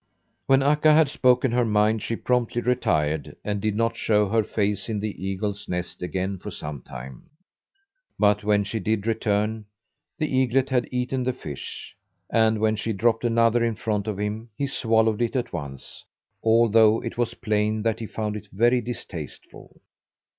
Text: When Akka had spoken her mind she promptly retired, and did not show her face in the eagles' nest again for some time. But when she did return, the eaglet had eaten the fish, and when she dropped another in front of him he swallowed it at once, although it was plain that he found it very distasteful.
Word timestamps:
When 0.47 0.63
Akka 0.63 0.93
had 0.95 1.09
spoken 1.09 1.51
her 1.51 1.63
mind 1.63 2.01
she 2.01 2.15
promptly 2.15 2.59
retired, 2.59 3.35
and 3.45 3.61
did 3.61 3.75
not 3.75 3.95
show 3.95 4.29
her 4.29 4.43
face 4.43 4.89
in 4.89 4.99
the 4.99 5.23
eagles' 5.23 5.69
nest 5.69 6.01
again 6.01 6.39
for 6.39 6.49
some 6.49 6.81
time. 6.81 7.29
But 8.17 8.43
when 8.43 8.63
she 8.63 8.79
did 8.79 9.05
return, 9.05 9.65
the 10.17 10.25
eaglet 10.27 10.71
had 10.71 10.89
eaten 10.91 11.23
the 11.23 11.33
fish, 11.33 11.95
and 12.31 12.57
when 12.59 12.77
she 12.77 12.93
dropped 12.93 13.23
another 13.25 13.63
in 13.63 13.75
front 13.75 14.07
of 14.07 14.17
him 14.19 14.49
he 14.57 14.65
swallowed 14.65 15.21
it 15.21 15.35
at 15.35 15.53
once, 15.53 16.03
although 16.43 17.03
it 17.03 17.19
was 17.19 17.35
plain 17.35 17.83
that 17.83 17.99
he 17.99 18.07
found 18.07 18.35
it 18.35 18.47
very 18.51 18.81
distasteful. 18.81 19.79